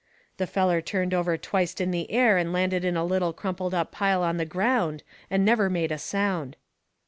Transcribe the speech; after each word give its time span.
The 0.37 0.47
feller 0.47 0.81
turned 0.81 1.13
over 1.13 1.37
twicet 1.37 1.79
in 1.79 1.91
the 1.91 2.09
air 2.09 2.35
and 2.39 2.51
landed 2.51 2.83
in 2.83 2.97
a 2.97 3.05
little 3.05 3.33
crumpled 3.33 3.75
up 3.75 3.91
pile 3.91 4.23
on 4.23 4.37
the 4.37 4.47
ground, 4.49 5.03
and 5.29 5.45
never 5.45 5.69
made 5.69 5.91
a 5.91 5.99
sound. 5.99 6.55